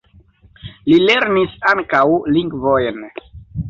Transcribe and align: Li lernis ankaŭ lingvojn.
Li 0.93 0.97
lernis 1.03 1.55
ankaŭ 1.75 2.03
lingvojn. 2.35 3.03